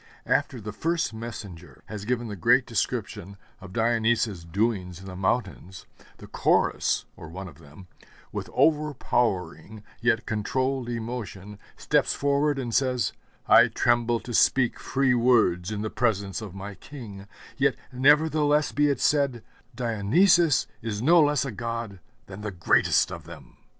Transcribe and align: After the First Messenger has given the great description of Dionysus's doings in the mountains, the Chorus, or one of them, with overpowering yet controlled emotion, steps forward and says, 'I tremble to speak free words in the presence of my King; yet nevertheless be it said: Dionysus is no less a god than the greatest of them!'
After 0.25 0.59
the 0.59 0.71
First 0.73 1.13
Messenger 1.13 1.83
has 1.85 2.05
given 2.05 2.27
the 2.27 2.35
great 2.35 2.65
description 2.65 3.37
of 3.59 3.71
Dionysus's 3.71 4.43
doings 4.43 4.99
in 4.99 5.05
the 5.05 5.15
mountains, 5.15 5.85
the 6.17 6.25
Chorus, 6.25 7.05
or 7.15 7.29
one 7.29 7.47
of 7.47 7.59
them, 7.59 7.85
with 8.31 8.49
overpowering 8.51 9.83
yet 10.01 10.25
controlled 10.25 10.89
emotion, 10.89 11.59
steps 11.77 12.15
forward 12.15 12.57
and 12.57 12.73
says, 12.73 13.13
'I 13.47 13.67
tremble 13.75 14.19
to 14.21 14.33
speak 14.33 14.79
free 14.79 15.13
words 15.13 15.69
in 15.69 15.83
the 15.83 15.91
presence 15.91 16.41
of 16.41 16.55
my 16.55 16.73
King; 16.73 17.27
yet 17.57 17.75
nevertheless 17.93 18.71
be 18.71 18.89
it 18.89 18.99
said: 18.99 19.43
Dionysus 19.75 20.65
is 20.81 21.03
no 21.03 21.19
less 21.21 21.45
a 21.45 21.51
god 21.51 21.99
than 22.25 22.41
the 22.41 22.49
greatest 22.49 23.11
of 23.11 23.25
them!' 23.25 23.55